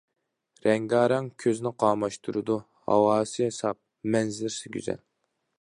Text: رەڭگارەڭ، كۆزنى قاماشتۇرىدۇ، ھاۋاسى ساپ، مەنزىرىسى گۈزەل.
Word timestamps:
رەڭگارەڭ، 0.67 1.27
كۆزنى 1.43 1.73
قاماشتۇرىدۇ، 1.83 2.57
ھاۋاسى 2.89 3.53
ساپ، 3.61 3.81
مەنزىرىسى 4.17 4.77
گۈزەل. 4.79 5.03